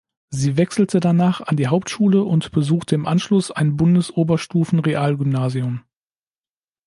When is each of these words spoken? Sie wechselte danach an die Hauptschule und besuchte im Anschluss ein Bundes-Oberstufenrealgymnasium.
Sie 0.31 0.57
wechselte 0.57 0.99
danach 0.99 1.41
an 1.41 1.57
die 1.57 1.67
Hauptschule 1.67 2.23
und 2.23 2.51
besuchte 2.51 2.95
im 2.95 3.05
Anschluss 3.05 3.51
ein 3.51 3.77
Bundes-Oberstufenrealgymnasium. 3.77 5.81